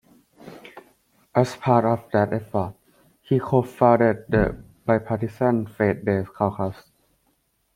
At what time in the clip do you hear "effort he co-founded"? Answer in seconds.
2.33-4.25